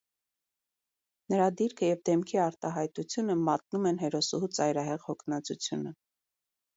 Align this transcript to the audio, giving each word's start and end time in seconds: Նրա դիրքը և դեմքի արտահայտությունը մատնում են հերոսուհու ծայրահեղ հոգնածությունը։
Նրա 1.33 1.49
դիրքը 1.59 1.89
և 1.89 1.99
դեմքի 2.09 2.39
արտահայտությունը 2.45 3.35
մատնում 3.49 3.85
են 3.91 4.01
հերոսուհու 4.05 4.49
ծայրահեղ 4.61 5.05
հոգնածությունը։ 5.11 5.93